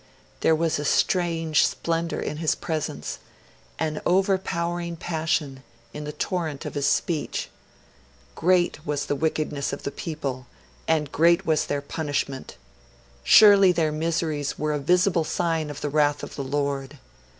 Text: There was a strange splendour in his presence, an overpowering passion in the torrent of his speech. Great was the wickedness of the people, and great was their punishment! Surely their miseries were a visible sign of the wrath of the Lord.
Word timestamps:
There 0.39 0.55
was 0.55 0.79
a 0.79 0.83
strange 0.83 1.63
splendour 1.63 2.19
in 2.19 2.37
his 2.37 2.55
presence, 2.55 3.19
an 3.77 4.01
overpowering 4.03 4.95
passion 4.95 5.61
in 5.93 6.05
the 6.05 6.11
torrent 6.11 6.65
of 6.65 6.73
his 6.73 6.87
speech. 6.87 7.51
Great 8.33 8.83
was 8.83 9.05
the 9.05 9.15
wickedness 9.15 9.71
of 9.71 9.83
the 9.83 9.91
people, 9.91 10.47
and 10.87 11.11
great 11.11 11.45
was 11.45 11.67
their 11.67 11.81
punishment! 11.83 12.57
Surely 13.23 13.71
their 13.71 13.91
miseries 13.91 14.57
were 14.57 14.73
a 14.73 14.79
visible 14.79 15.23
sign 15.23 15.69
of 15.69 15.81
the 15.81 15.89
wrath 15.91 16.23
of 16.23 16.35
the 16.35 16.43
Lord. 16.43 16.97